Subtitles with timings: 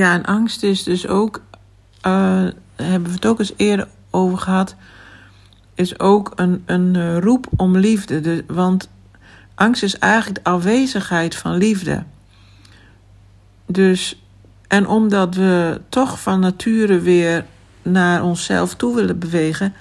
[0.00, 1.42] Ja, en angst is dus ook,
[2.06, 4.74] uh, hebben we het ook eens eerder over gehad,
[5.74, 8.20] is ook een, een uh, roep om liefde.
[8.20, 8.88] De, want
[9.54, 12.04] angst is eigenlijk de afwezigheid van liefde.
[13.66, 14.22] Dus,
[14.68, 17.44] en omdat we toch van nature weer
[17.82, 19.74] naar onszelf toe willen bewegen,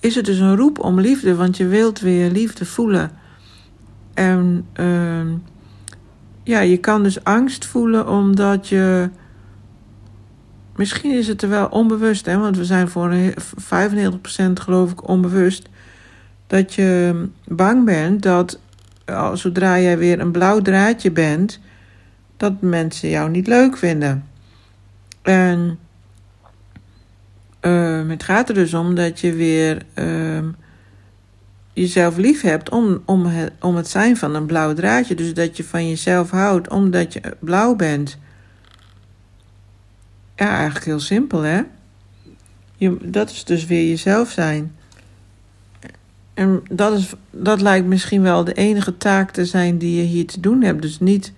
[0.00, 3.10] is het dus een roep om liefde, want je wilt weer liefde voelen.
[4.14, 5.32] En uh,
[6.42, 9.10] ja, je kan dus angst voelen omdat je.
[10.76, 13.14] Misschien is het er wel onbewust, hè, want we zijn voor
[13.56, 15.68] 95% geloof ik onbewust.
[16.46, 18.58] Dat je bang bent dat
[19.34, 21.60] zodra jij weer een blauw draadje bent,
[22.36, 24.24] dat mensen jou niet leuk vinden.
[25.22, 25.78] En
[27.62, 30.44] uh, het gaat er dus om dat je weer uh,
[31.72, 35.14] jezelf lief hebt om, om, het, om het zijn van een blauw draadje.
[35.14, 38.18] Dus dat je van jezelf houdt omdat je blauw bent.
[40.36, 41.62] Ja, eigenlijk heel simpel, hè?
[42.76, 44.74] Je, dat is dus weer jezelf zijn.
[46.34, 50.26] En dat, is, dat lijkt misschien wel de enige taak te zijn die je hier
[50.26, 50.82] te doen hebt.
[50.82, 51.32] Dus niet,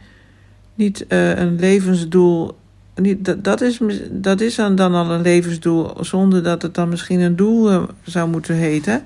[0.75, 2.57] niet uh, een levensdoel
[3.03, 7.21] dat, dat, is, dat is dan, dan al een levensdoel, zonder dat het dan misschien
[7.21, 9.05] een doel uh, zou moeten heten.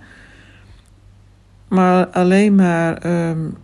[1.69, 3.57] Maar alleen maar um,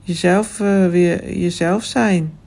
[0.00, 2.37] jezelf uh, weer jezelf zijn.